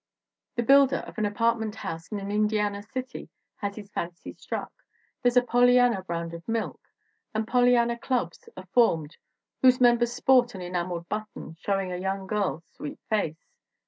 The 0.55 0.63
builder 0.63 1.03
of 1.05 1.19
an 1.19 1.27
apartment 1.27 1.75
house 1.75 2.07
in 2.11 2.17
an 2.17 2.31
Indiana 2.31 2.81
city 2.81 3.29
has 3.57 3.75
his 3.75 3.91
fancy 3.91 4.33
struck. 4.33 4.71
There's 5.21 5.37
a 5.37 5.43
Polly 5.43 5.77
anna 5.77 6.01
brand 6.01 6.33
of 6.33 6.47
milk, 6.47 6.81
and 7.35 7.47
Pollyanna 7.47 7.99
clubs 7.99 8.49
are 8.57 8.65
formed 8.73 9.15
whose 9.61 9.79
members 9.79 10.11
sport 10.11 10.55
an 10.55 10.61
enameled 10.61 11.07
button 11.07 11.55
showing 11.59 11.91
a 11.91 11.97
young 11.97 12.25
girl's 12.25 12.65
sweet 12.71 12.97
face. 13.11 13.45